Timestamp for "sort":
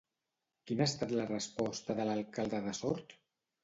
2.85-3.21